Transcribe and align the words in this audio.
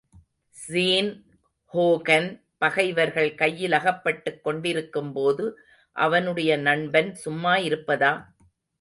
Sean 0.55 1.11
Hogan 1.73 2.29
பகைவர்கள் 2.57 3.35
கையில் 3.35 3.71
அகப்பட்டுக் 3.71 4.43
கொண்டிருக்கும்போது, 4.43 5.45
அவனுடைய 5.95 6.57
நண்பன் 6.57 7.15
சும்மா 7.15 7.57
இருப்பதா? 7.57 8.13